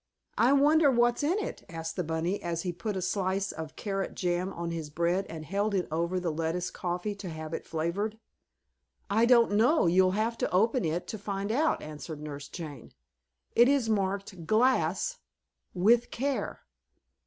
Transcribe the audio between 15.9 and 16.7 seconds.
Care.'"